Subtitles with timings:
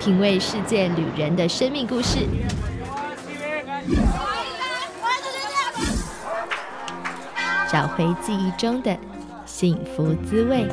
[0.00, 2.20] 品味世界旅人的生命故事，
[7.70, 8.96] 找回记忆中的
[9.44, 10.66] 幸福滋味。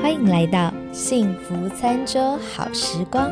[0.00, 3.28] 欢迎来到幸福餐桌好时光。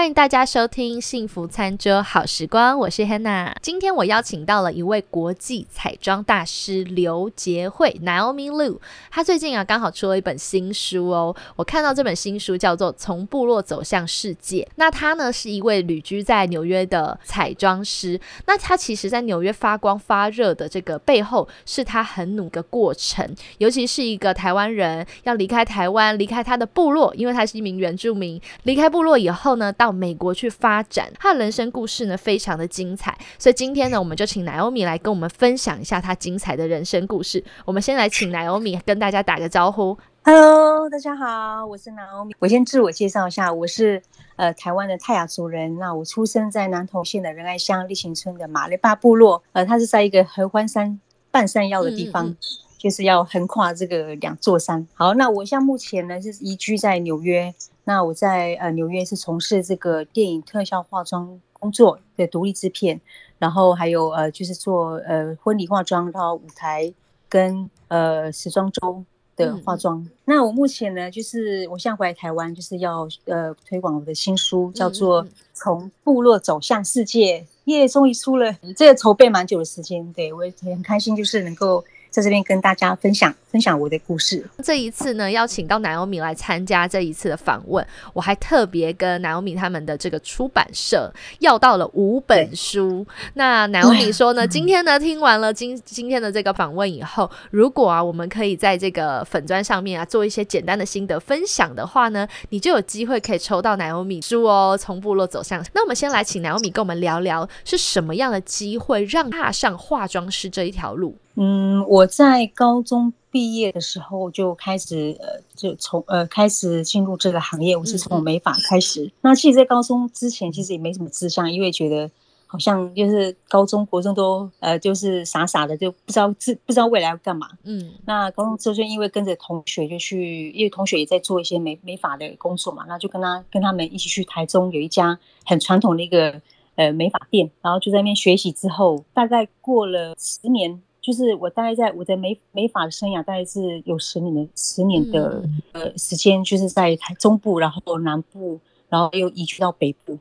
[0.00, 3.52] 欢迎大家收听《幸福餐桌好时光》，我是 Hannah。
[3.60, 8.78] 今天我邀请到了一位国际彩妆大师刘杰慧 （Naomi Lu）。
[9.10, 11.36] 她最近啊刚好出了一本新书哦。
[11.54, 14.66] 我看到这本新书叫做《从部落走向世界》。
[14.76, 18.18] 那她呢是一位旅居在纽约的彩妆师。
[18.46, 23.36] 那她其实，在纽约发光发热的这个背后，是她很努的过程。
[23.58, 28.40] 尤其是一个台湾人要离开台湾，离开他的部落，因为他是一名原住民。
[28.62, 37.42] 离开部落以后呢，到美国去发展，他的人生故事呢非常的精彩，所以今天呢，我们就请 Naomi 来跟我们分享一下他精彩的人生故事。
[37.64, 39.96] 我们先来请 Naomi 跟大家打个招呼。
[40.22, 42.32] Hello，大家好，我是 Naomi。
[42.38, 44.02] 我先自我介绍一下，我是
[44.36, 45.78] 呃台湾的泰雅族人。
[45.78, 51.00] 那我出生在南投县的仁爱乡立行村的马雷巴部落，呃，它是在一个合欢山
[51.30, 52.36] 半山腰的地方，
[52.76, 54.86] 就是要横跨这个两座山。
[54.92, 57.54] 好，那我像目前呢是移居在纽约。
[57.90, 63.00] 那我在呃纽约是从事这个电影特效化妆工作的独立制片，
[63.36, 66.94] 然后还有呃就是做呃婚礼化妆到舞台
[67.28, 70.08] 跟呃时装周的化妆。
[70.24, 81.84] 那我目前呢就是我现在回来台湾就是要呃推广我的新书，叫做《从部落走向世界》，耶，终于出了，这个筹备蛮久的时间，对我也很开心，就是能够。
[82.10, 84.44] 在这边跟大家分享分享我的故事。
[84.62, 93.06] 这一次呢，邀请到奶欧米来参加这一次的访问，我还特别跟奶欧米他们的这个出版社要到了五本书。
[93.34, 104.76] 那奶欧米说呢，今天呢听完了今今天的这个访问以后，如果啊我们可以在这个粉砖上面啊做一些简单的心得分享的话呢，你就有机会可以抽到奶欧米书哦。
[104.78, 111.16] 从部落走向，那我们先来请奶欧米跟我们聊聊，是什么样的机会让踏上化妆师这一条路？
[111.42, 117.74] 嗯，我在高中毕业的时候就开始，呃，就从呃开始进入这个行业。
[117.74, 119.10] 我是从美发开始。
[119.22, 122.10] 那其实，在高中之前，其实也没什么志向，因为觉得
[122.46, 127.48] 好像就是高中、国中都呃就是傻傻的，就不知道自不知道未来要干嘛。
[127.62, 136.38] 嗯，那高中之后就因为跟着同学就去，因为同学也在做一些美美发的工作嘛，那就跟他跟他们一起去台中有一家很传统的一个
[136.74, 138.52] 呃美发店，然后就在那边学习。
[138.52, 140.82] 之后大概过了十年。
[141.00, 150.18] 就是我大概在我的美美发的生涯，大概是有十年的十年的呃时间，就是在台中部，然后南部，然后又移居到北部，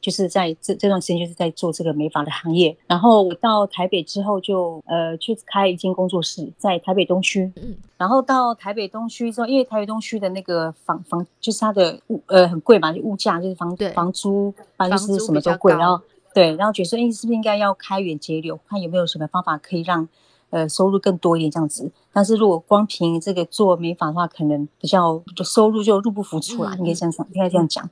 [0.00, 2.76] 就是在这这段时间就是在做这个美发的行业。
[2.86, 7.52] 然后我到台北之后，就呃去开一间工作室，在台北东区。
[7.56, 7.74] 嗯。
[7.98, 16.00] 然后到台北东区之后，因为台北东区的那个房房就是它的物呃很贵嘛，就物价就是房房租反正是什么都贵，然后。
[16.32, 20.08] 对，然后觉得说，哎，是不是应该要开源节流，看有没有什么方法可以让，
[20.50, 21.90] 呃，收入更多一点这样子。
[22.12, 27.88] 但是如果光凭这个做美发的话，可能比较就收入就入不敷出啦，应该这样讲，应该这样讲。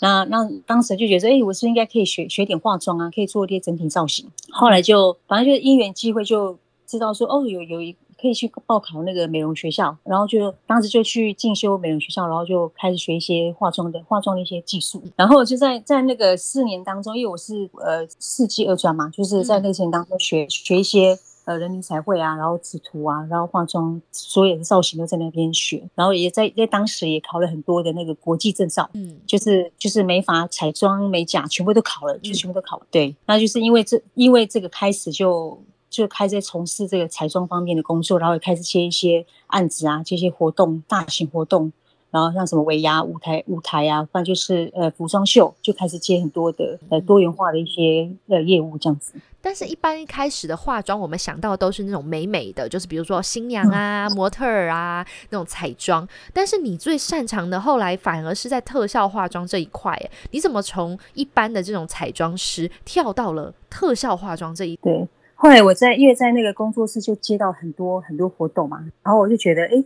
[0.00, 4.28] 那那当时就觉得，哎，我是应该可以学学点化妆啊，可以做一些整体造型。
[4.50, 7.96] 后来就反正就是因缘机会，就知道说，哦，有有一。
[8.22, 15.02] 可以去报考那个美容学校，然后就当时就去进修美容学校，然后就开始学一些化妆的化妆的一些技术。
[15.16, 32.86] 然后就在在那个四年当中，因为我是呃四季二专嘛，就是在那个四年当中学学一些呃人民彩绘啊，然后制图啊，然后化妆所有的造型都在那边学，然后也在在当时也考了很多的那个国际证照，嗯，就是就是美发、彩妆、美甲全部都考了，就全部都考了。
[32.88, 35.60] 对，那就是因为这因为这个开始就。
[35.92, 41.70] 就开始从事这个彩妆方面的工作，然后也开始接一些案子啊，接些活动，大型活动，
[42.10, 49.12] 然后像什么尾牙、舞台、舞台啊，不然就是呃服装秀，就开始接很多的呃多元化的一些呃业务这样子。
[49.44, 56.08] 但是，一般一开始的化妆，我们想到都是那种美美的，就是比如说新娘啊、模特儿啊那种彩妆。
[56.32, 60.00] 但是你最擅长的，后来反而是在特效化妆这一块。
[60.30, 64.76] 你怎么从一般的这种彩妆师跳到了特效化妆这一？
[64.76, 65.06] 对。
[65.42, 69.84] 后来我在因为在那个工作室就接到很多很多活动嘛，然后我就觉得哎，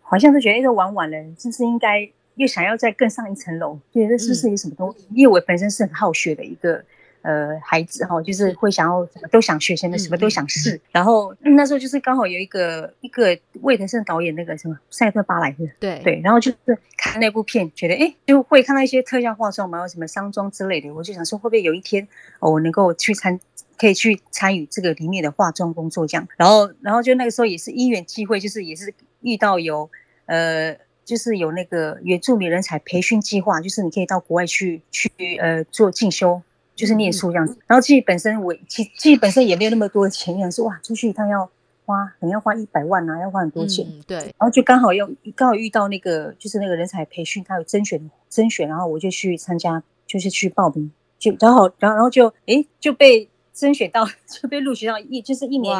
[0.00, 3.78] 好像是觉得哎都玩完了，是不是应该又想要再更上一层楼？
[3.92, 5.06] 觉得是不是有什么东西？
[5.12, 6.82] 因为我本身是很好学的一个
[7.20, 10.80] 呃孩子哈，就是会想要什么都想学，什么什么都想试。
[10.92, 22.08] 然后那时候就是刚好有一个一个魏德胜导演那个什么赛特巴莱特，对对，然后就是看那部片，觉得哎就会看到一些特效化妆嘛，有什么商妆之类的，我就想说会不会有一天
[22.40, 23.38] 哦我能够去参。
[23.76, 26.26] 可以去参与这个里面的化妆工作这样。
[26.36, 29.88] 然后，然后就那个时候也是因缘机会，就是也是遇到有
[30.26, 36.42] 呃，就是有那个原住民人才培训计划，就是你可以到国外去去呃做进修，
[36.74, 37.56] 就是念书这样子。
[37.66, 41.48] 然后自己本身我其自己本身也没有那么多的钱，想说哇，出去一趟要
[41.84, 43.86] 花可能要花一百万啊，要花很多钱。
[44.06, 44.16] 对。
[44.16, 53.28] 然后就刚好要刚好遇到那个就是那个人才培训，他有甄选甄选，然后我就去参加，就是去报名，就然后然后然后就诶就被。
[53.56, 55.74] 甄选到 就被录取到一就是一年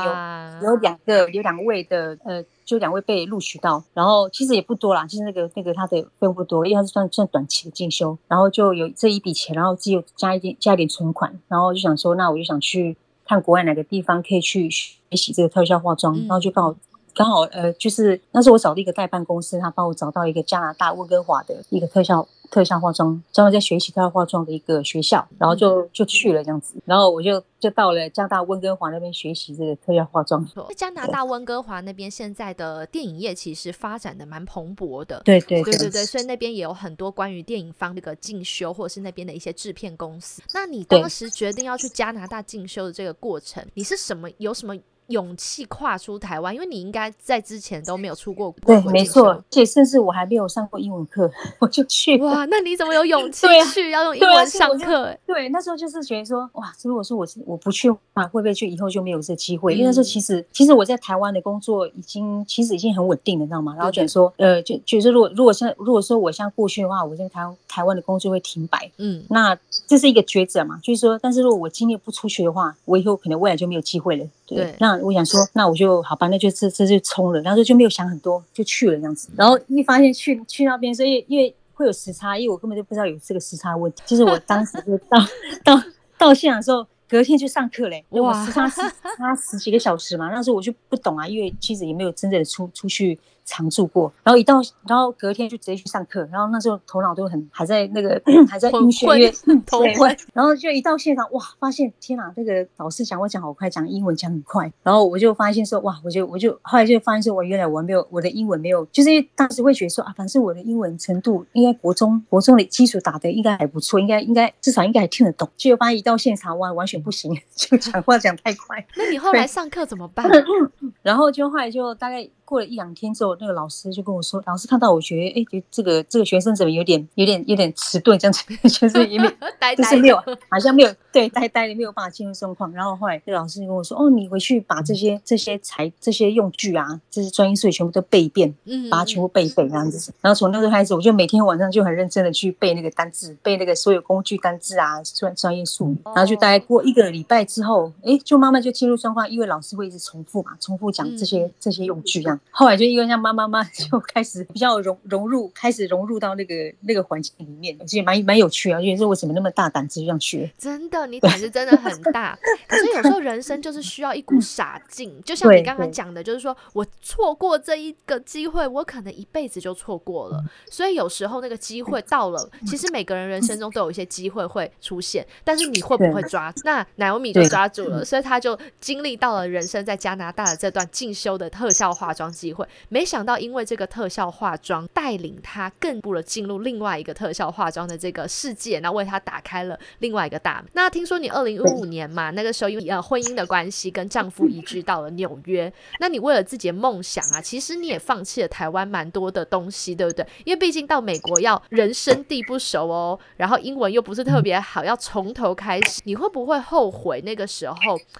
[0.63, 12.97] 有有两个有两位的呃就两位被录取到，然后其实也不多啦，就是那个那个他的费用不多，因为他是算算短期的进修，然后就有这一笔钱，然后自己加一点加一点存款，然后就想说那我就想去
[13.27, 16.75] 看国外哪个地方可以去学习这个特效化妆，然后就刚好
[17.15, 22.27] 刚好呃就是那是我找了一个代办公司，他帮我找到一个加拿大温哥华的一个特效。
[22.51, 30.47] 特效化妆，专门在学习特效化妆的一个学校，然后就就去了这样子，然后我就就到了加拿大温哥华那边学习这个特效化妆。
[30.69, 35.23] 在加拿大温哥华那边，现在的电影业其实发展的蛮蓬勃的。
[35.25, 40.43] 对对对对对，所以那边也有很多关于电影方这个进修，或者是那边的一些制片公司。
[40.53, 44.29] 那你当时决定要去加拿大进修的这个过程，你是什么？
[44.39, 44.77] 有什么？
[45.09, 48.61] 勇气跨出台湾，因为你应该在之前都没有出过国。
[48.67, 51.31] 对，没错，而且甚至我还没有上过英文课，
[51.61, 52.19] 我就去。
[52.19, 53.91] 哇，那你怎么有勇气 去？
[53.91, 55.17] 要用英文上课？
[55.27, 59.75] 对，那时候就是觉得说，哇，如果说我我不去的话，会不会就以后就没有这机会？
[59.75, 63.75] 因为那时候其实其实我在台湾的工作已经其实已经很稳定了，知道吗？
[63.77, 68.91] 然后觉得说，呃，就就是如果如果像如果说我像过去的话，我在台台湾的工作会停摆。
[68.99, 69.57] 嗯，那
[69.87, 70.79] 这是一个抉择嘛？
[70.83, 74.27] 就是说，但是如果我今年不出去的话，我以后可能未来就没有机会了。
[74.47, 79.29] 对，那我想说，那我就好吧，那就这这就冲了，然后就没有想很多，就去了这样子。
[79.37, 84.03] 然后一发现去去那边，所以因为会有时差，因为我根本就不知道有这个时差问题。
[84.07, 85.19] 就是我当时就到
[85.65, 85.83] 到
[86.19, 88.81] 到现场的时候，隔天就上课嘞，我，时差时
[89.17, 90.29] 差十几个小时嘛。
[90.31, 93.19] 那时候我就不懂啊，因为其实也没有真正的出出去。
[93.47, 98.21] 常住过，然后一到，然后隔天就直接去上课，然后那时候头脑都很还在那个
[98.51, 99.07] 还在晕眩，
[99.71, 118.85] 对，然后就一到现场，哇，发现天哪，那个老师讲我讲好快，讲英文讲很快，然后我就发现说，哇，我就我就后来就发现说，我原来我没有我的英文没有，就是当时会觉得说啊，反正我的英文程度应该国中国中的基础打的应该还不错，应该应该至少应该还听得懂，结果发现一到现场哇，完全不行， 就讲话讲太快。
[118.97, 120.29] 那你后来上课怎么办？
[121.03, 122.29] 然后就后来就大概。
[122.47, 129.29] 过了一两天之后，那个老师就跟我说：“老师看到我觉得，哎，这个这个学生怎么有点有点有点迟钝，这样子， 就是因为
[129.77, 130.17] 就是没有，
[130.49, 132.73] 好像没有对呆呆的，没有办法进入状况。
[132.73, 140.13] 然后后来那老师就跟我说：，哦，你回去把这些这些材这些用具啊，这些专业术语全部都背一遍，嗯，把它全部背一背这样子。
[140.21, 145.97] 然后从那时候开始，我就每天晚上就很认真的去背那个单字，背那个所有工具单字啊，专专业术语。
[146.05, 152.36] 然后就大概过一个礼拜之后，哎，就慢慢就进入状况，因为老师会一直重复嘛，重复讲这些这些用具这样。
[152.51, 153.17] 后来就因为像。
[153.17, 158.79] 妈妈妈 就开始比较融融入，开始融入到那个那个环境里面，其实蛮蛮有趣啊。
[158.81, 160.53] 因为说为什么那么大胆，直接这样学？
[160.59, 162.39] 真的，你胆子真的很大。
[162.69, 170.45] 可是有时候人生就是需要一股傻劲，就像你刚刚讲的，就是说我错过这一个机会，我可能一辈子就错过了。
[170.71, 176.53] 所以有时候那个机会到了，其实每个人人生中都有一些机会会出现，但是你会不会抓？
[176.65, 182.67] 那奶油米就抓住了，所以他就经历到了人生在加拿大的这段进修的特效化妆机会。
[182.89, 190.71] 没想到，因为这个特效化妆带领他更步了进入另外一个特效化妆的这个世界，那为他打开了另外一个大门。
[190.73, 195.73] 那听说你二零一五年嘛，那个时候因为呃婚姻的关系，跟丈夫移居到了纽约。
[196.01, 200.27] 那你为了自己的梦想啊，其实你也放弃了台湾蛮多的东西，对不对？
[200.45, 206.01] 因为毕竟到美国要人生地不熟哦，然后英文又不是特别好，要从头开始。
[206.05, 207.77] 你会不会后悔那个时候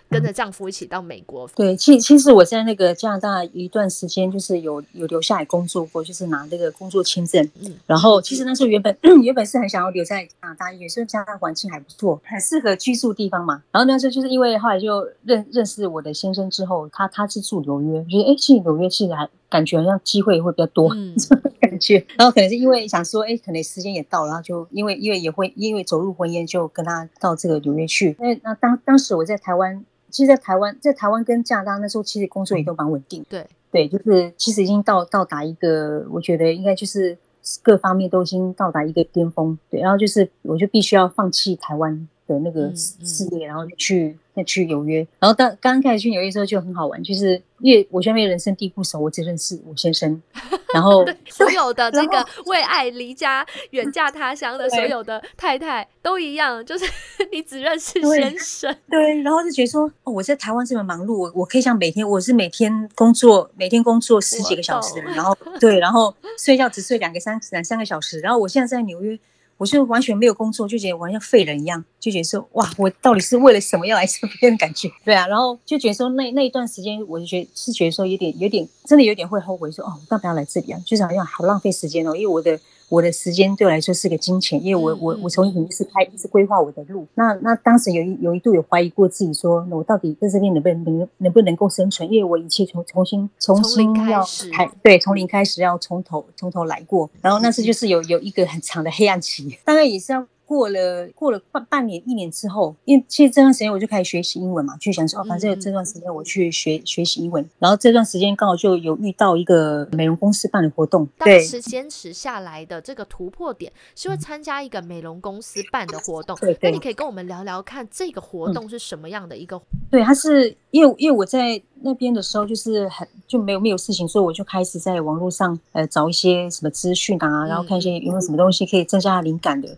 [0.09, 1.47] 跟着丈夫一起到美国？
[1.55, 4.77] 对，其其实我在那个加拿大一段时间就是有。
[4.93, 7.43] 有留下来工作过，就是拿这个工作签证。
[7.61, 13.63] 嗯，然后其实那时候原本 原本是很想要留在加拿大，也是加拿大环境还不错，很适合居住地方嘛。
[13.73, 21.15] 然后那时候就是因为后来就认认识我的先生之后，他他是住纽约，觉得哎去纽约其实还感觉好像机会会比较多，嗯
[21.61, 22.05] 感觉。
[22.17, 28.17] 然后可能是因为想说，哎，可能时间也到了，然后就因为因为也会因为走入婚姻，就跟他到这个纽约去。
[28.19, 33.25] 那那当当时我在台湾，其实，在台湾在台湾跟加拿大那时候，其实工作也都蛮稳定。
[33.29, 33.47] 对。
[33.77, 37.19] 对，就是其实已经到到达一个，我觉得应该就是
[37.63, 39.59] 各方面都已经到达一个巅峰。
[39.69, 45.07] 对，然后就是我就必须要放弃台湾的那个事业，然后去再去纽约。
[45.19, 50.21] 然后当刚刚开始去纽约的时候就很好玩，就是因为我现在人生地不熟，我只认识我先生。
[50.75, 56.85] 然后所有的 这个为爱离家远嫁他乡的 所有的太太都一样，就是
[57.33, 58.77] 你只认识先生。
[58.91, 69.19] 对，然后就觉得说，哦，我在台湾这么忙碌，我我可以像每天我是每天工作，每天工作十几个小时，然后对，然后睡觉只睡两个三两三个小时，然后我现在在纽约。
[69.57, 74.91] 我就完全没有工作，就觉得我像废人一样，就觉得说哇，我到底是为了什么要来这边的感觉？
[75.05, 80.81] 对啊，然后就觉得说那那一段时间，我就觉得是觉得说有点有点真的有点会后悔，说哦，我干嘛要来这里啊？
[80.85, 82.59] 就是好像好浪费时间哦，因为我的。
[82.89, 87.07] 我的时间对我来说是个金钱，因为我我我从影视开一直规划我的路。
[87.15, 92.11] 那那当时有一有一度有怀疑过自己，说那我到底在这边能不能能能不能够生存？
[92.11, 97.11] 因为我一切重重新重新要开，对，从零开始要从头从头来过。
[97.21, 100.27] 然后那次就是有有一个很长的黑暗期，大概也是要。
[100.47, 107.45] 过了过了半半年一年之后，因为其实这段时间我就开始学习英文嘛，就想说哦，反正这段时间我去学学习英文。
[107.59, 116.37] 然后这段时间刚好就有遇到一个美容公司办的活动，当时坚持下来的这个突破点是会参加一个美容公司办的活动。
[116.37, 119.61] 对，那你可以跟我们聊聊看这个活动是什么样的一个？
[119.91, 129.77] 对，它是因为因为我在那边的时候就是很就没有没有事情，所以我就开始在网络上呃找一些什么资讯啊，然后看一些有没有什么东西可以增加灵感的。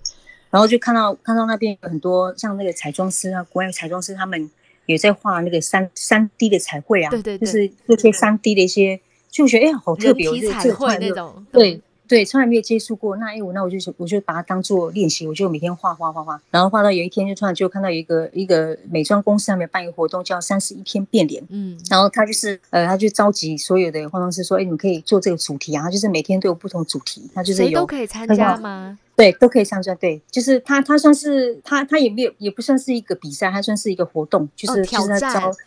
[0.50, 4.50] 然后就看到看到那边有很多像那个彩妆师啊，国外彩妆师他们
[4.86, 9.00] 也在画那个三三 D 的彩绘啊，对对，就是这些三 D 的一些，
[9.30, 13.16] 就觉得哎好特别，这个彩绘那种，对对，从来没有接触过。
[13.16, 28.98] 那哎我那我就我就把它当做练习，我就每天画画画画，然后画到有一天就突然就看到有一个一个美妆公司上面办一个活动，叫三十一天变脸，嗯，然后他就是呃他就召集所有的化妆师说，哎你们可以做这个主题啊，就是每天都有不同主题，他就是有都可以参加吗？
[29.18, 29.92] 对，都可以参加。
[29.96, 35.18] 对，就是他，他算是他，他也没有，也不算是一个比赛，他算是一个活动，就是挑战，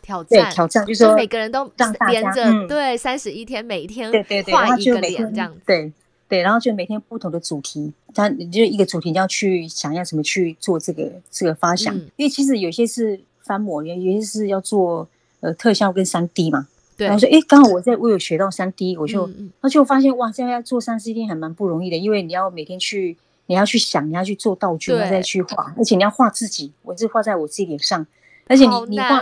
[0.01, 2.34] 挑战，挑战，就是说每个人都让大家
[2.65, 5.91] 对三十一天，每一天对对对，画一个脸这样子，对
[6.29, 15.05] 对，然后就每天不同的主题，他你就一个主题你要去想要怎么去做这个这个发想，因为其实有些是翻模，有有些是要做
[15.41, 16.70] 呃特效跟三 D 嘛。
[16.96, 19.29] 然后说，哎，刚好我在我有学到三 D，我就，
[19.60, 23.17] 而且我发现哇，现在要做三 C 天还蛮不容易的，因为你要每天去。
[23.51, 28.08] 你要去想，你要去做道具，你再去画，而且你要画自己，我是画在我自己脸上，
[28.48, 29.22] 而且你你画，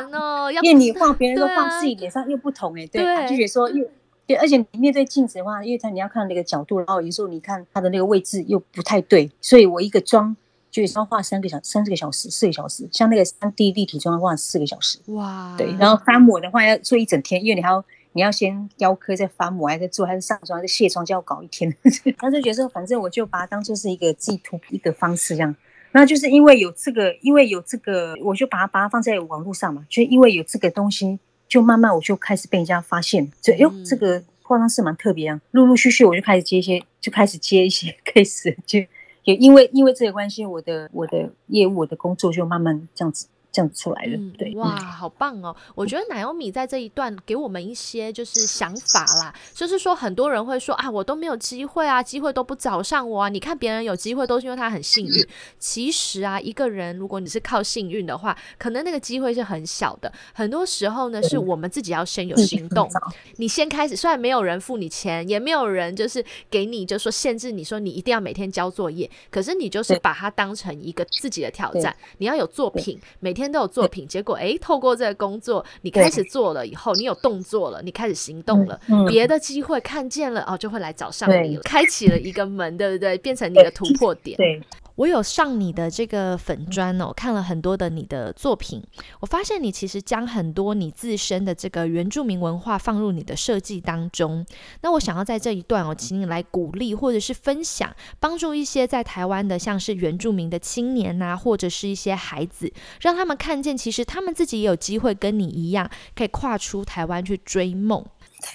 [0.62, 3.83] 因为你画别人都画自己脸上又不同哎，对，就觉得说又
[4.27, 10.38] 对，而且你面对镜子的话，因为它你要看那个角度，然后有时候你看它的那个位置又不太对，所以我一个妆
[10.69, 17.83] 就要画三个小三四个小时，四个小时，像那个三 D 立体妆画四个小时，哇，对，然后翻模的话要做一整天，因为你还要。
[18.13, 21.73] 你要先雕刻，再发模，还是做，还是上妆，还是卸妆，就要搞一天。
[22.17, 25.55] 他就觉得，反正我就把它当做是一个寄托一个方式，这样。
[25.91, 29.85] 那就是因为有这个，因为有这个，我就把它把它放在网络上嘛。
[29.89, 33.31] 就因为有这个东西，就慢慢我就开始被人家发现。
[33.41, 35.39] 就哟，这个化妆师蛮特别啊。
[35.51, 38.79] 陆陆续续我就开始接一些，就开始接一些 case，就
[39.23, 43.27] 也因为因为这个关系，我的我的业务，我的工作就慢慢这样子。
[43.51, 45.56] 这样出来的，对，哇，好棒哦！
[45.74, 53.29] 我觉得奶油米在这一段给我们一些就是想法啦，就是说很多人会说啊，我都没有机会啊，机会都不找上我啊。
[53.29, 55.27] 你看别人有机会都是因为他很幸运，
[55.58, 60.12] 其实啊，一个人如果你是靠幸运的话，可能那个机会是很小的。
[60.34, 62.89] 很多时候呢，是我们自己要先有行动，
[63.38, 63.96] 你先开始。
[63.96, 83.17] 虽然没有人付你钱，也没有人就是给你就说限制你说你一定要每天交作业，可是你就是把它当成一个自己的挑战，你要有作品，每天都有作品，结果哎，透过这个工作，你开始做了以后，你有动作了，你开始行动了，别的机会看见了哦，就会来找上你了，开启了一个门，对不对？
[83.19, 84.38] 变成你的突破点。
[84.38, 84.62] 对。
[85.00, 88.84] 我有上你的这个粉砖哦，看了很多的你的作品，
[89.22, 94.46] 我发现你其实将很多你自身的这个原住民文化放入你的设计当中。
[94.82, 108.06] 那我想要在这一段哦，请你来鼓励或者是分享，帮助一些在台湾的像是原住民的青年呐，或者是一些孩子，让他们看见其实他们自己也有机会跟你一样，可以跨出台湾去追梦。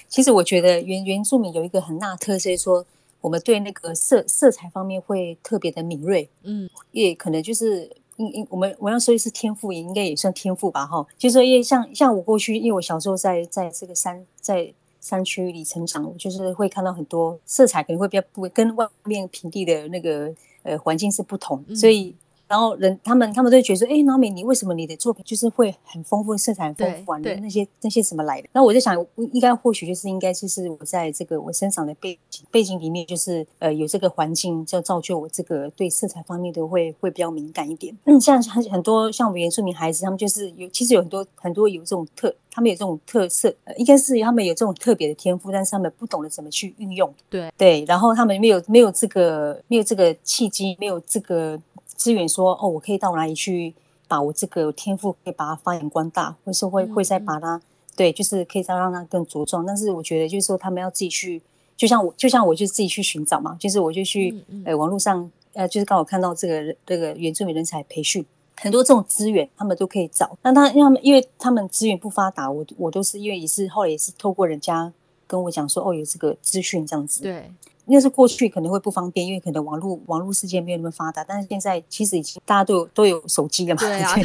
[0.07, 2.85] 其实我觉得原原住民有一个很大特色，说。
[3.25, 11.03] 我们对那个色色彩方面会特别的敏锐，嗯，也可能就是应应我们我要说是天赋，也应该也算天赋吧，哈。
[11.17, 22.13] 就说因为像像我过去，因为我小时候在在这个山在山区里成长，就是会看到很多色彩可能会比较不跟外面平地的那个呃环境是不同，所以
[22.47, 27.17] 然后人他们他们都会觉得说，哎，老美，你为什么你的作品就是会很丰富，色彩很丰富啊？
[27.17, 28.47] 那些那些怎么来的？
[28.53, 28.95] 那我在想，
[29.33, 37.97] 应该或许就是应该就是我在这个我生长的背景背景里面，就是呃有这个环境，就造就我这个对色彩方面的会会比较敏感一点。
[38.05, 47.11] 嗯，像很很多像我们原住民孩子，他们就是有其实有很多很多有这种特，他们有这种特色，应该是他们有这种特别的天赋，但是他们不懂得怎么去运用。
[47.27, 51.59] 对对，然后他们没有没有这个没有这个契机，没有这个。
[51.95, 53.73] 资源说哦，我可以到哪里去
[54.07, 57.61] 把我这个天赋可以把它发扬光大，或是会会再把它
[57.95, 59.65] 对，就是可以再让它更茁壮。
[59.65, 61.41] 但是我觉得就是说，他们要自己去，
[61.75, 64.35] 就像我，就像我就自己去寻找嘛，就是我就去
[64.65, 68.25] 呃网络上呃，就是刚好看到这个这个原住民人才培训，
[68.57, 70.37] 很多这种资源他们都可以找。
[70.41, 74.91] 那他他们因为他们资源不发达，我我都是因为也是后来也是透过人家
[75.27, 77.21] 跟我讲说哦，有这个资讯这样子。
[77.21, 77.51] 对。
[77.87, 81.23] 那是过去可能会不方便，因为可能网络网络世界没有那么发达。
[81.23, 84.15] 但是现在其实已经大家都有都有手机了嘛，对啊，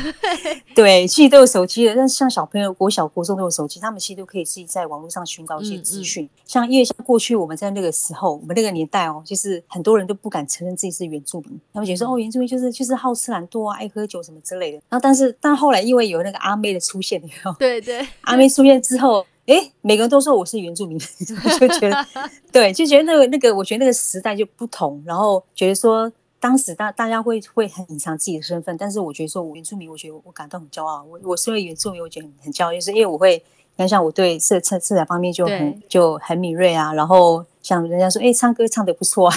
[0.75, 1.95] 对，其实都有手机了。
[1.95, 6.27] 但是像小朋友国小国中都有手机，他们其实都可以自己在网络上寻找一些资讯。
[6.47, 14.79] 像因为像过去我们在那个时候，我们那个年代哦，就是很多人都不敢承认自己是原住民，他们觉得说哦，原住民就是就是好吃懒惰啊，爱喝酒什么之类的。
[14.89, 17.23] 然后但是但后来因为有那个阿妹的出现，
[17.59, 19.27] 对对，阿妹出现之后。
[19.53, 22.07] 哎，每个人都说我是原住民， 就觉得
[22.53, 33.43] 对，就觉得那个那个，我觉得那个时代就不同，然后觉得说当时大大家会会很隐藏自己的身份，但是我觉得说我原住民，我觉得我感到很骄傲，我我身为原住民，我觉得很骄傲，就是因为我会。
[33.81, 39.35] 看像我对色色色彩方面就很就很敏锐啊，然后像人家说，哎，唱歌唱的不错啊，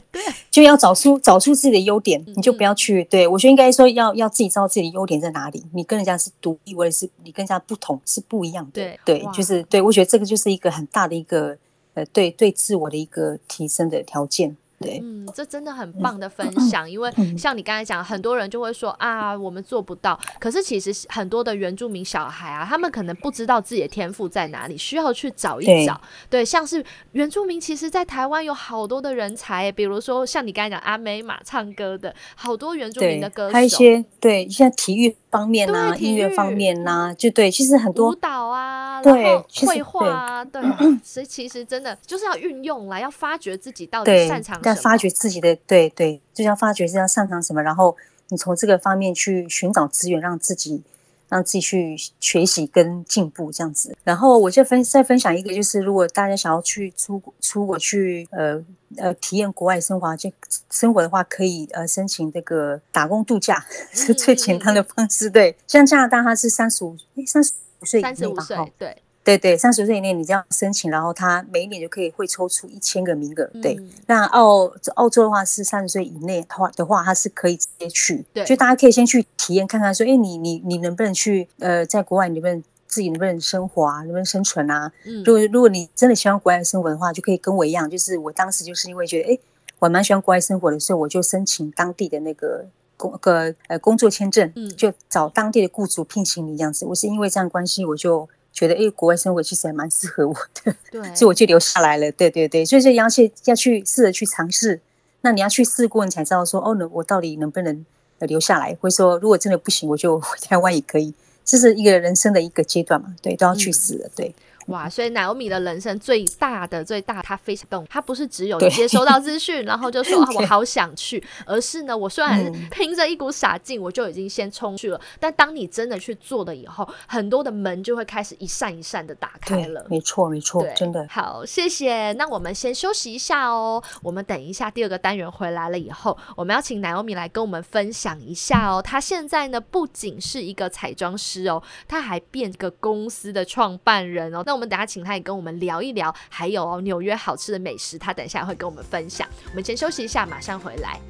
[0.50, 11.54] 就要找出找出自己的优点，你就不要去对我觉得应该说要要自己知道自己的优点在哪里，你跟人家是独一无二，是你跟人家不同是不一样的，对对，就是对我觉得这个就是一个很大的一个
[11.92, 14.56] 呃对对自我的一个提升的条件。
[15.02, 20.18] 嗯，这真的很棒的分享，因为像你刚才讲，很多人就会说啊，我们做不到。
[20.38, 26.00] 可是其实很多的原住民小孩啊，他们可能不知道自己的天赋在哪里，需要去找一找。
[26.30, 38.71] 对，像是原住民，其实在台湾有好多的人才，比如说像你刚才讲阿美玛唱歌的，好多原住民的歌手，还有一些对，像体育方面呐，音乐方面呐，就对，其实很多舞蹈啊，
[39.02, 40.62] 对，绘画啊，对，
[41.04, 44.60] 所以其实真的就是要运用来，要发掘自己到底擅长。
[44.76, 47.96] 发掘自己的对对，就像发掘自己擅长什么，然后
[48.28, 50.82] 你从这个方面去寻找资源，让自己
[51.28, 53.96] 让自己去学习跟进步这样子。
[54.04, 58.62] 然后我就分再分享一个，就是如果大家想要去出国出国去呃
[58.98, 60.30] 呃体验国外生活，就
[60.70, 65.30] 生活的话，可以呃申请这个打工度假 是最简单的方式。
[65.30, 66.96] 对，像加拿大它是三十五
[67.26, 68.96] 三十五岁三十五岁对。
[69.24, 73.48] 对对，三十岁以内你这样申请，然后他每一年就可以会抽出一千个名额。
[73.62, 74.66] 对，那澳
[74.96, 78.24] 澳洲的话是三十岁以内的话的话，他是可以直接去。
[78.34, 81.48] 对，就大家可以先去体验看看，说，哎，你你你能不能去？
[81.60, 83.98] 呃，在国外能不能自己能不能生活啊？
[83.98, 84.90] 能不能生存啊？
[85.06, 89.38] 嗯，如果如果你真的喜欢国外生活的话，就可以跟我一样，就是我当时就是因为觉得，哎，
[89.78, 92.66] 我蛮喜欢国外生活的，所以我就申请当地的那个
[93.10, 96.86] 工个呃工作签证，嗯，就找当地的雇主聘请你这样子。
[96.86, 98.28] 我是因为这样关系，我就。
[98.54, 102.12] 觉得哎，国外生活其实还蛮适合我的， 对，所以我就留下来了。
[102.12, 104.78] 对对对，所以说要去要去试着去尝试，
[105.22, 107.86] 那你要去试过，你才知道说哦，能我到底能不能
[108.18, 111.14] 留下来，或者说如果真的不行，我就回台湾也可以。
[111.46, 114.34] 这是一个人生的一个阶段嘛，对，都要去试了，对。
[114.68, 129.84] 哇，所以奶欧米的人生最大的最大，他非常动，他不是只有接收到资讯， 然后就说啊我好想去，而是呢，我虽然凭着一股傻劲，我就已经先冲去了，但当你真的去做了以后，很多的门就会开始一扇一扇的打开了。
[129.90, 131.06] 没错，没错，真的。
[131.10, 132.12] 好，谢谢。
[132.12, 138.80] 那我们先休息一下哦，我们等一下第二个单元回来了以后，我们要请奶欧米来跟我们分享一下哦。
[138.80, 144.42] 他现在呢不仅是一个彩妆师哦，他还变个公司的创办人哦。
[144.46, 149.26] 那我们等下请他也跟我们聊一聊，还有纽约好吃的美食，他等下会跟我们分享。
[149.50, 151.00] 我们先休息一下，马上回来。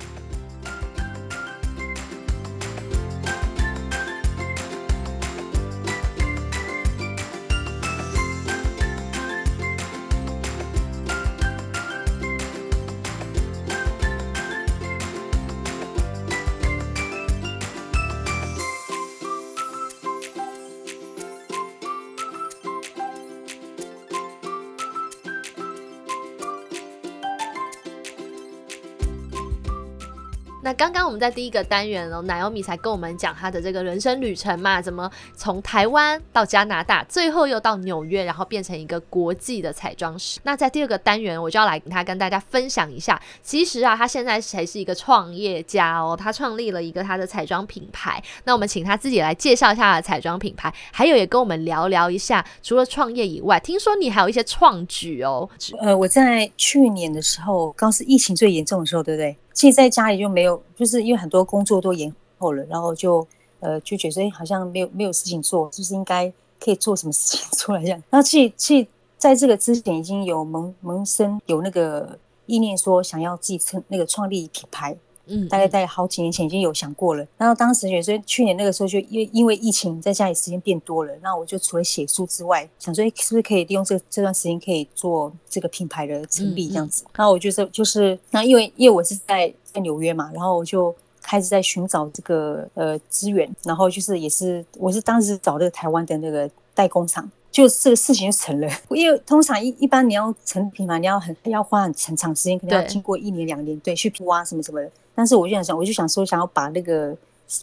[30.75, 40.41] 刚刚我们在第一个单元哦，奶油米才跟我们讲他的这个人生旅程嘛，怎么从台湾到加拿大，最后又到纽约，然后变成一个国际的彩妆师。
[40.45, 48.23] 那在第二个单元，我就要来跟他跟大家分享一下，其实啊，他现在才是一个创业家哦，他创立了一个他的彩妆品牌。
[48.45, 55.49] 那我们请他自己来介绍一下他的彩妆品牌，还有也跟我们聊聊一下，除了创业以外，听说你还有一些创举哦。
[55.81, 59.37] 呃，我在去年的时候，刚是疫情最严重的时候，对不对？
[59.53, 63.27] 其实在家里就没有，就是因为很多工作都延后了，然后就
[63.61, 68.03] 呃就觉得好像没有没有事情做，就是应该可以做什么事情出来这样。
[68.11, 68.89] 然后其实其
[69.19, 74.97] 在这个之前已经有萌萌生有那个意念，说想要自己成那个创立品牌。
[75.27, 77.27] 嗯，大概在好几年前已经有想过了。
[77.37, 87.05] 然后当时也是去年那个时候，就因为因为疫情在家里时间变多了，那我就除了写书之外，想说，哎，是不是可以利用这这段时间可以做这个品牌的成立这样子？
[87.15, 97.31] 然后我就是就是，那因为因为我是在在纽约嘛，然后我就开始在寻找这个呃资源，然后就是也是我是当时找那个台湾的那个代工厂。
[97.53, 104.91] 就这个事情就成了，因为通常一一般你要成品嘛，你要很要花很很长时间，可能要经过一年两年，对，去挖什么什么的。
[105.15, 107.15] 但是我就想想，我就想说，想要把那个，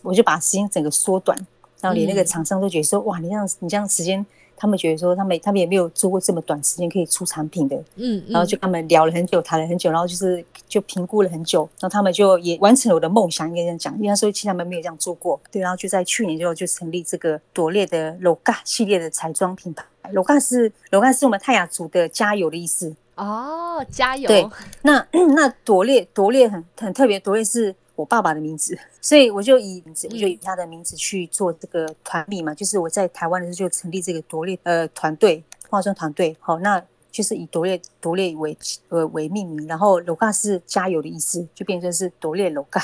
[0.04, 1.36] 我就把时间整个缩短，
[1.82, 4.24] 然后连那个厂商都觉得说，哇，你这样你这样时间，
[4.60, 19.86] 他们觉得说，他们他们也没有做过这么短时间可以出产品的，嗯，然后就他们聊了很久，谈了很久，然后就是就评估了很久，然后他们就也完成了我的梦想，应该这样讲，因为那时候其实他们没有这样做过，对，然后就在去年之后就成立这个朵列的 Loga 系列的彩妆品牌。
[20.12, 24.28] 罗嘎是罗嘎是我们泰雅族的加油的意思哦，加油。
[24.28, 24.48] 对，
[24.82, 36.36] 那 那朵列朵列很很特别，朵列是我爸爸的名字，所以我就以名字，我就以他的名字去做这个团名嘛，就是我在台湾的时候就成立这个朵列呃团队化妆团队。
[36.40, 36.82] 好，那。
[37.12, 38.56] 就是以夺列夺列为
[38.90, 42.80] 呃为命名，然后罗嘎是加油的意思，就变成是夺列罗嘎。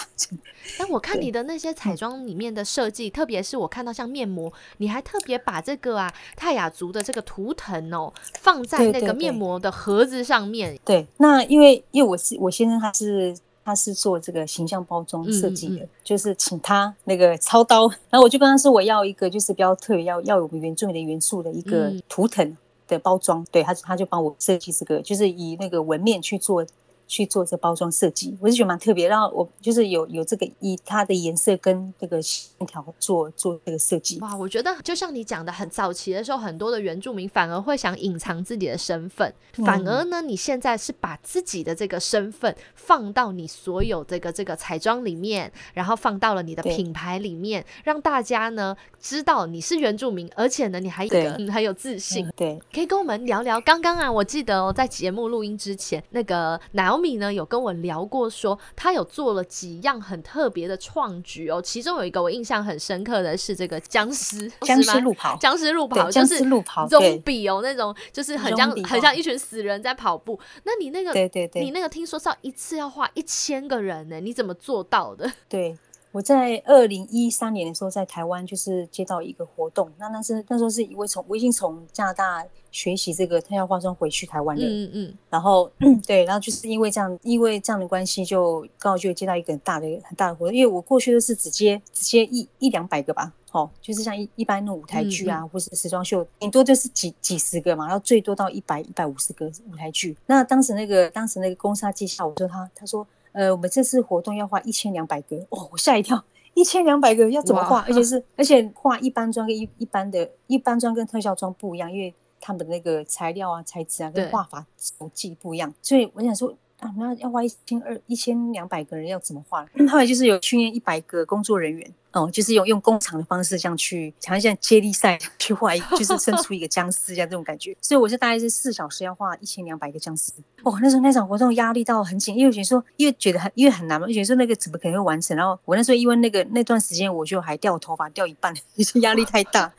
[0.79, 10.75] 但我看你的那些彩妆里面的设计，特别是我看到像面膜，你还特别把这个啊泰雅族的这个图腾哦放在那个面膜的盒子上面。
[10.83, 22.55] 对，那因为因为我是我先生他是他是做这个形象包装设计的，就是请他那个操刀，然后我就跟他说我要一个就是比较特别要要有原住民的元素的一个图腾。
[22.87, 26.63] 的包装，对他，他就帮我设计这个，就是以那个纹面去做。
[27.07, 29.07] 去做这包装设计，我是觉得蛮特别。
[29.07, 34.19] 然后我就是有有这个以它的颜色跟这个线条做做这个设计。
[34.21, 39.31] 哇，我觉得就像你讲的，很早期的时候，很多的原住民反而会想隐藏自己的身份，
[39.63, 52.27] 反而呢，你现在是把自己的这个身份放到你所有这个这个彩妆里面，然后放到了你的品牌里面，让大家呢知道你是原住民，而且呢，你还一个很有自信。
[52.35, 53.61] 对，可以跟我们聊聊。
[53.61, 56.94] 刚刚啊，我记得哦，在节目录音之前，那个奶。
[56.95, 70.39] 小米呢有跟我聊过，说他有做了几样很特别的创举哦，其中有一个我印象很深刻的是这个僵尸僵尸路跑，僵尸路跑就是路跑，总比哦那种就是很像很像一群死人在跑步。
[70.63, 75.29] 那你那个对对对，你那个听说是要一次要画一千个人呢，你怎么做到的？
[75.49, 75.77] 对。
[76.15, 85.69] 我在二零一三年的时候，在台湾就是接到一个活动，那那是那时候是一位从我已经从加拿大学习这个特效化妆回去台湾的，嗯嗯，然后
[86.07, 100.15] 对，然后就是因为这样，因为这样的关系，就刚好就接到一个很大的很大的活动，因为我过去都是直接直接一一两百个吧，哦，就是像一一般那种舞台剧啊，或是时装秀，顶多就是几几十个嘛，然后最多到一百一百五十个舞台剧。
[100.27, 103.05] 那当时那个当时那个公司介绍，我说他他说。
[103.35, 107.81] 呃，我们这次活动要画一千两百个哦，我吓一跳，一千两百个要怎么画？
[107.85, 119.67] 而且是而且画一般妆跟一一般的一般妆跟特效妆不一样，因为他们的那个材料啊、材质啊跟画法手技不一样，所以我想说啊，那要画一千二一千两百个人要怎么画？
[119.91, 121.93] 后来就是有训练一百个工作人员。
[122.15, 127.75] 哦，就是用用工厂的方式这样去，好像像接力赛 去画，就是生出一个僵尸这样这种感觉。
[127.81, 130.31] 所以我是大概是四小时要画一千两百个僵尸。
[130.63, 135.35] 哦，那时候那场活动压力到很紧，因为觉得说，因为觉得很因为很难嘛，觉得说那个怎么可能会完成？
[135.35, 139.71] 然后我那时候因为那个那段时间我就还掉头发掉一半，就 是压力太大，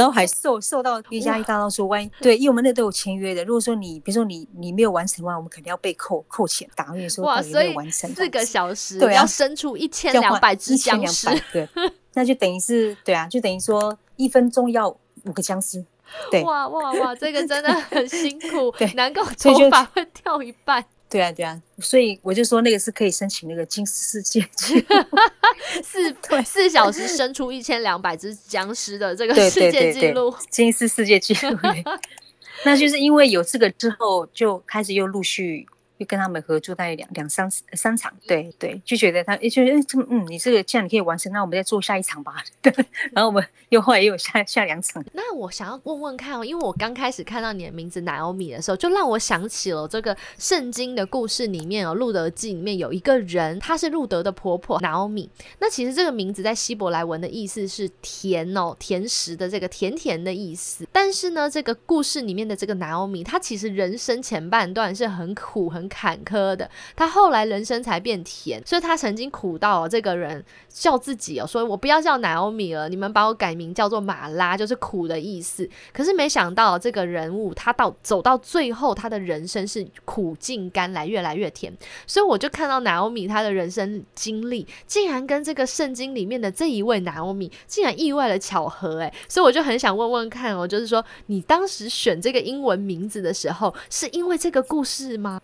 [0.00, 6.68] 然后还受受到一加一大到说，万一对，因为我们那都有签约的，如果说你比如说你你没有完成的话，我们肯定要被扣扣钱。
[6.74, 11.28] 打你说哇，所以四个小时对要生出一千两百只僵尸。
[11.52, 11.68] 对
[12.14, 14.88] 那就等于是对啊，就等于说一分钟要
[15.24, 15.84] 五个僵尸，
[16.30, 24.84] 对，哇哇哇，这个真的很辛苦， 难怪头发会掉一半，对啊对啊，所以我就说那个是可以申请那个金世界纪录
[25.82, 31.58] 四四小时生出一千两百只僵尸的这个世界纪录，金世世界纪录，
[32.64, 35.66] 那就是因为有这个之后，就开始又陆续。
[36.00, 42.42] 就跟他们合作大概两两三三场，对对，就觉得他就觉得这嗯，你这个既然你可以完成，那我们再做下一场吧。
[42.62, 42.72] 对，
[43.12, 45.04] 然后我们又后来又有下下两场。
[45.12, 55.28] 那我想要问问看哦，因为我刚开始看到你的名字 Naomi 的时候，就让我想起了这个圣经的故事里面哦，《路德记》里面有一个人，她是路德的婆婆 Naomi。
[55.58, 60.88] 那其实这个名字在希伯来文的意思是甜哦，甜食的这个甜甜的意思。
[60.90, 65.89] 但是呢，这个故事里面的这个 Naomi，她其实人生前半段是很苦很。
[65.90, 75.68] 坎坷的，他后来人生才变甜，所以他曾经苦到这个人叫自己哦，说我不要叫奶欧米了，你们把我改名叫做马拉，就是苦的意思。
[75.92, 81.76] 可是没想到这个人物，他到走到最后，他的人生是苦尽甘来，越来越甜。
[82.06, 95.40] 所以我就看到奶欧米他的人生经历，竟然跟这个圣经里面的这一位奶欧米，竟然意外的巧合哎，所以我就很想问问看哦，就是说你当时选这个英文名字的时候，是因为这个故事吗？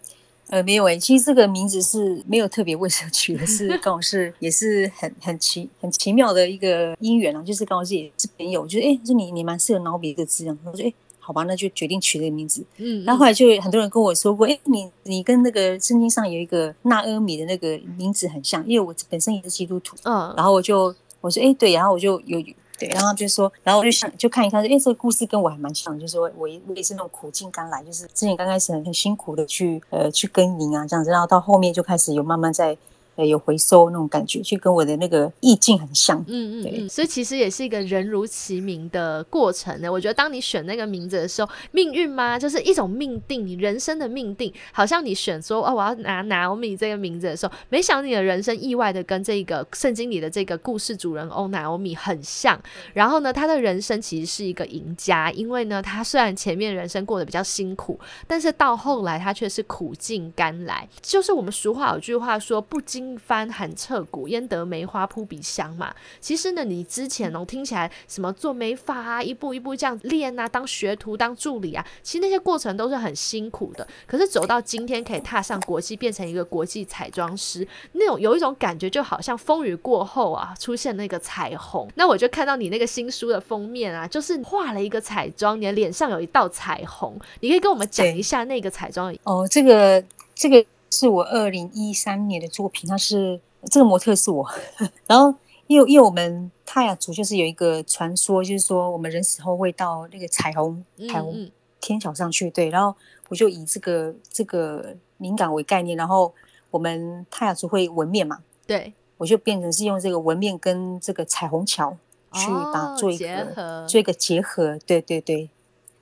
[0.49, 12.65] 呃，没有诶，其实这个名字是没有特别为什么取的，是 刚好是也是很很奇很奇妙的一个姻缘啊，就是刚好是也是朋友，就得哎，说你你蛮适合脑笔这个字样，我说哎，好吧，那就决定取这个名字。
[12.77, 22.41] 嗯，然后后来就很多人跟我说过，哎，你你跟那个圣经上有一个纳阿米的那个名字很像，因为我本身也是基督徒，嗯，然后我就我说哎对，然后我就有。
[22.79, 32.77] 对，然后就说，然后我就想就看一看，哎，这个故事跟我还蛮像，就是说我我也是那种苦尽甘来，就是之前刚开始很很辛苦的去呃去耕耘啊这样子，然后到后面就开始有慢慢在。
[33.17, 36.19] 呃，有回收那种感觉，就跟我的那个意境很像。
[36.29, 39.91] 嗯嗯嗯，所以其实也是一个人如其名的过程呢。
[39.91, 42.39] 我觉得当你选那个名字的时候，命运吗？
[42.39, 44.53] 就是一种命定，你人生的命定。
[44.73, 52.61] 好像你选说哦，我要拿 Naomi 这个名字的时候，没想你的人生意外的跟这个圣经里的这个故事主人翁 Naomi 很像。
[52.93, 60.87] 然后呢，他的人生其实是一个赢家，因为呢，他虽然前面人生过得比较辛苦，但是到后来他却是苦尽甘来。
[61.01, 65.95] 就是我们俗话有句话说，不经一番寒彻骨，焉得梅花扑鼻香嘛？
[66.21, 73.87] 其实呢，你之前哦听起来什么做美发啊，一步一步这样练啊，当学徒、当助理啊，其实那些过程都是很辛苦的。
[74.07, 81.89] 可是走到今天，可以踏上国际，变成一个国际彩妆师，那种有一种感觉，就好像风雨过后啊，出现那个彩虹。
[81.95, 87.19] 那我就看到你那个新书的封面啊，就是画了一个彩妆，你的脸上有一道彩虹。
[87.41, 90.03] 你可以跟我们讲一下那个彩妆哦，这个
[90.35, 90.65] 这个。
[90.97, 93.39] 是我二零一三年的作品，它是
[93.71, 94.49] 这个模特是我。
[95.07, 95.35] 然后，
[95.67, 102.51] 因为因为我们泰雅族就是有一个传说，就是说我们人死后会到那个彩虹彩虹天桥上去。
[102.51, 102.97] 对，然后
[103.29, 106.33] 我就以这个这个灵感为概念，然后
[106.71, 111.95] 我们泰雅族会纹面嘛，对，我就变成是用这个纹面跟这个彩虹桥
[112.33, 114.79] 去把做一个做一个结合。
[114.87, 115.51] 对对对。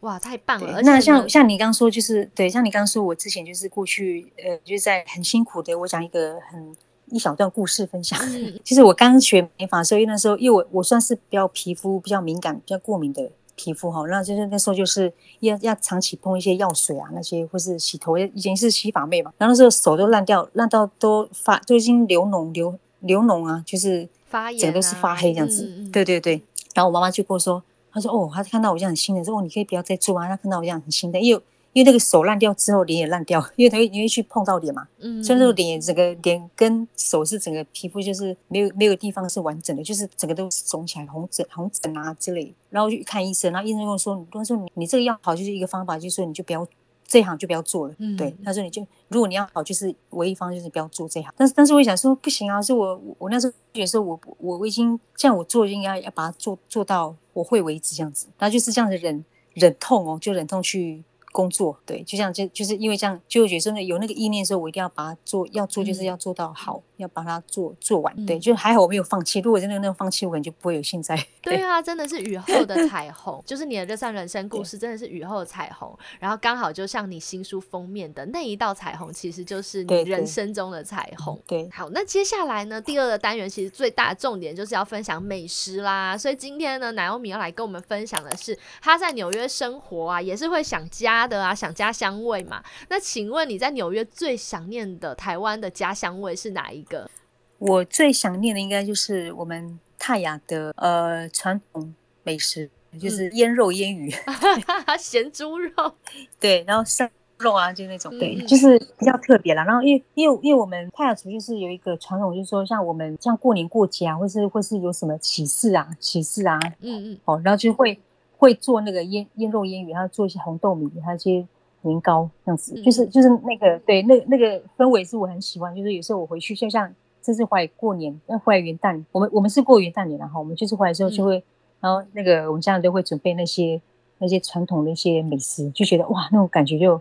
[0.05, 0.83] 哇，太棒了！
[0.83, 5.75] 那像像你刚刚说，就是对，像你刚刚说，我之前就是过去，呃，就是在很辛苦的。
[5.79, 8.19] 我讲一个很一小段故事分享。
[8.63, 25.67] 其 实我刚学美发的时候，因为那时候因为我我算是比较皮肤比较敏感、比较过敏的皮肤哈，那就是那时候就是要要长期碰一些药水啊，那些或是洗头，以前是洗发妹嘛，然后那时候手都烂掉，烂到都发都已经流脓流流脓啊，就是发炎，整个都是发黑这样子。
[25.91, 26.43] 对对对，
[26.75, 27.63] 然后我妈妈就跟我说。
[27.95, 30.29] 他说：“哦，他看到我这样很新的，说哦，你可以不要再做啊。
[30.29, 42.53] 他看到我这样很新的，因为因为那个手烂掉之后，脸也烂掉，因为他会因为去碰到脸嘛，嗯，所以那个脸整个脸跟手是整个皮肤就是没有没有地方是完整的，就是整个都肿起来，红疹红疹啊之类。
[42.71, 46.67] 然后去看医生，然后医生跟我说，他说你你这个药好就是一个方法，就是说你就不要
[47.07, 51.33] 这一行就不要做了，对，他说你就如果你要好，就是唯一方就是不要做这行。
[51.37, 61.03] 但是但是我想说不行啊，是我我那时候觉得我我我已经这样我做应该要把它做做到。”我会为止这样子，然后就是这样子忍忍痛哦，就忍痛去。
[61.35, 68.25] 工作对，就像就就是因为这样，就觉得有那个意念的时候，我一定要把它做，要做就是要做到好，要把它做做完。
[68.25, 69.41] 对，就还好我没有放弃。
[69.41, 71.21] 如果真的那种放弃，我可能就不会有现在。
[71.43, 75.93] 对啊，真的是雨后的 彩虹，就是你的这算人生故事，真的是雨后的彩虹。
[76.21, 81.37] 然后刚好就像你新书封面的那一道彩虹，其实就是你人生中的彩虹。
[81.49, 86.17] 对，好，那接下来呢，第二个单元其实最大的重点就是要分享美食啦。
[86.17, 91.24] 所以今天呢，奶欧米要来跟我们分享的是他在纽约生活啊，也是会想家。
[91.27, 92.63] 的啊，想家乡味嘛？
[92.89, 97.11] 那请问你在纽约最想念的台湾的家乡味是哪一个？
[97.59, 102.69] 我最想念的应该就是我们泰雅的呃传统美食，
[103.01, 104.13] 就是腌肉腌鱼，
[104.99, 105.95] 咸猪肉，
[106.39, 107.09] 对，然后生
[107.39, 109.65] 肉啊，就那种，对，就是比较特别啦。
[109.65, 117.99] 然后因为因为因为我们泰雅族就是有一个传统，就是说像我们像过年过节啊，或是或是有什么喜事啊，喜事啊，嗯嗯，哦，然后就会。
[118.37, 121.47] 会做那个腌腌肉腌鱼，还有做一些红豆米，还有一些
[121.83, 125.75] 年糕这样子，就是就是那个对那那个氛围是我很喜欢。
[125.75, 126.93] 就是有时候我回去，就像
[127.23, 131.43] 这次回来过年，那回来元旦，我们我们是过元旦年然后我们就是回来之后就会，
[131.81, 133.81] 然后那个我们家人都会准备那些
[134.19, 137.01] 那些传统的一些美食，就觉得哇，那种感觉就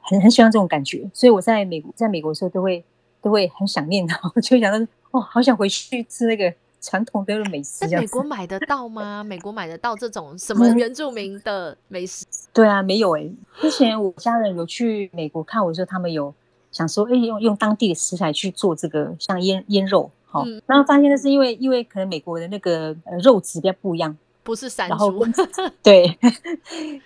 [0.00, 1.08] 很很喜欢这种感觉。
[1.12, 2.84] 所以我在美在美国的时候都会
[3.20, 6.52] 都会很想念， 然后就想到哦，好想回去吃那个。
[6.82, 9.22] 传统的美食，在美国买得到吗？
[9.22, 12.26] 美国买得到这种什么原住民的美食？
[12.52, 13.30] 对啊，没有哎。
[13.60, 16.34] 之前我家人有去美国看我的时候，他们有
[16.72, 24.16] 想说，哎，用用当地的食材去做这个像腌腌肉，好，然后发现的是因为因为可能美国的那个呃肉质比较不一样。
[24.42, 25.24] 不是山猪，
[25.82, 26.18] 对，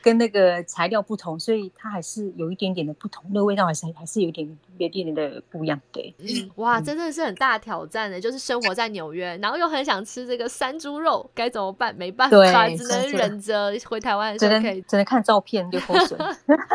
[0.03, 4.47] 跟那个材料不同，所以它还是有一点点的不同，那个味道还是还是有点
[4.79, 5.79] 有点点的不一样。
[5.93, 6.15] 对，
[6.57, 11.95] 哇，真的是很大挑战的，就是生活在纽约，然后又很想吃这个山猪肉，该怎么办？
[11.95, 16.17] 没办法，只能忍着回台湾的时候可以，只能看照片就口水。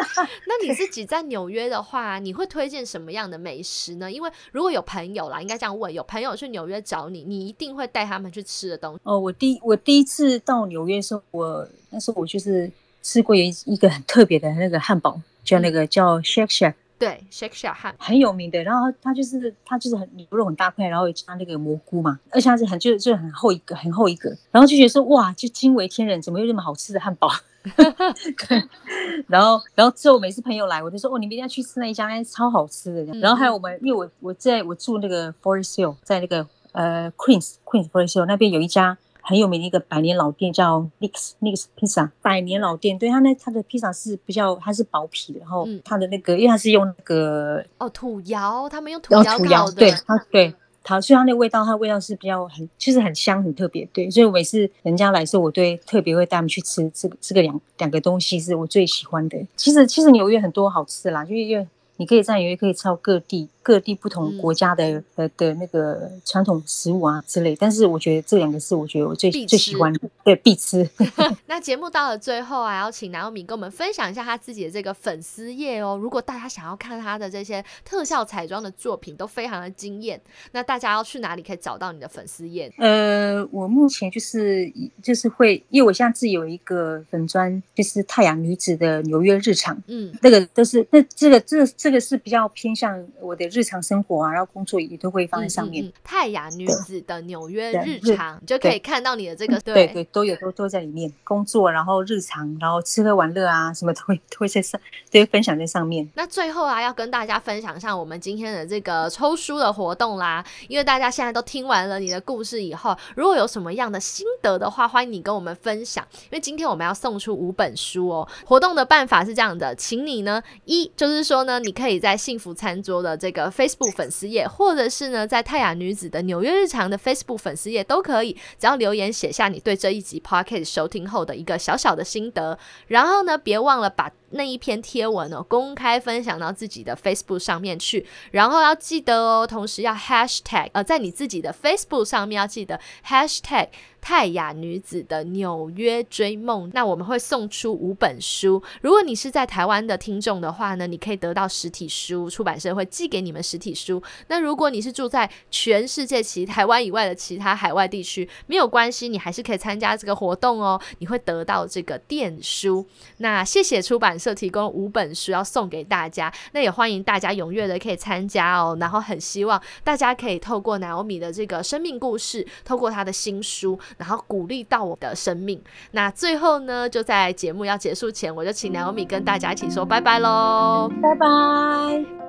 [0.46, 4.12] 那你自己在纽约的话，你会推荐什么样的美食呢？
[4.12, 9.00] 因为如果有朋友啦，应该这样问，有朋友去纽约找你，你一定会带他们去吃的东西。
[9.04, 10.40] 哦，我第我第一次。
[10.52, 12.70] 到纽约的时候，我那时候我就是
[13.02, 18.62] 吃过一一个很特别的那个汉堡，叫那个叫 Shake Shack，对，Shake Shack 汉很有名的。
[18.64, 27.30] 然后它就是它就是很牛肉很大块，然后加那个蘑菇嘛，而且它是很就就很厚一个很厚一个，然后就觉得说哇，就惊为天人，怎么有这么好吃的汉堡？
[29.28, 33.14] 然后然后之后每次朋友来，我就说哦，你们一定要去吃那一家，超好吃的。
[33.20, 38.98] 然后还有我们，因为我我在我住那个 Forest Hill，在那个呃 Queens Queens Forest Hill 那边有一家。
[39.22, 50.54] 很有名的一个百年老店叫 Nix Nix Pizza，百年老店，对它那它的披萨是比较它是薄皮的，然后它的那个因为它是用那个哦土窑，他们用土窑烤的，对它对
[50.84, 59.38] 它，所以它那味道它味道是比较很就是很香很特别，对，所以我每次人家来的时候，我对特别会带他们去吃这个这个两两个东西是我最喜欢的。
[59.56, 63.48] 其实其实纽约很多好吃啦，就因为你可以在纽约可以吃到各地。
[63.64, 70.90] 各地不同国家的呃的那个传统食物啊之类，但是我觉得这两个是我觉得我最最喜欢的，对必吃。
[71.46, 75.96] 那节目到了最后啊，要请南欧米跟我们分享一下他自己的这个粉丝页哦。
[76.02, 80.20] 如果大家想要看他的这些特效彩妆的作品，都非常的惊艳，
[80.54, 82.74] 那大家要去哪里可以找到你的粉丝页？
[82.80, 84.72] 呃，我目前就是
[85.04, 93.51] 就是会，因为我现在自己有一个粉砖，就是太阳女子的纽约日常，嗯，那个都是那这个这这个是比较偏向我的。
[93.52, 95.92] 日常生活啊，然后工作也都会放在上面。
[96.04, 101.12] 泰雅女子的纽约日常，你就可以看到你的这个对对都有都都在里面。
[101.24, 104.80] 工作，然后日常，然后吃喝玩乐啊，什么都会都会在上，
[105.12, 106.10] 都会分享在上面。
[106.16, 110.44] 那最后啊，要跟大家分享一下我们今天的这个抽书的活动啦。
[110.68, 116.06] 因为大家现在都听完了你的故事以后，如果有什么样的心得的话，欢迎你跟我们分享。
[116.26, 118.28] 因为今天我们要送出五本书哦。
[118.46, 123.41] 活动的办法是这样的，请你呢一就是说呢，你可以在幸福餐桌的这个。
[123.50, 143.68] Facebook 粉丝页，或者是呢，在泰雅女子的纽约日常的 Facebook 粉丝页都可以，只要留言写下你对这一集 Podcast 收听后的一个小小的心得，然后呢，别忘了把那一篇贴文哦公开分享到自己的 Facebook 上面去，然后要记得哦，同时要 Hashtag 呃，在你自己的 Facebook 上面要记得 Hashtag。
[144.04, 148.60] 泰雅女子的纽约追梦，那我们会送出五本书。
[148.82, 154.02] 如果你是在台湾的听众的话呢，你可以得到实体书，出版社会寄给你们实体书。
[154.28, 160.82] 那如果你是住在全世界其台湾以外的其他海外地区，没有关系，你还是可以参加这个活动哦。
[160.98, 162.84] 你会得到这个电书。
[163.18, 168.78] 那谢谢出版社提供五本书要送给大家，那也欢迎大家踊跃的可以参加哦。
[168.80, 173.72] 然后很希望大家可以透过 Naomi 的这个生命故事，透过他的新书。
[173.98, 175.62] 然后鼓励到我的生命。
[175.92, 182.21] 那最后呢，就在节目要结束前，我就请 Naomi 跟大家一起说拜拜喽，拜拜。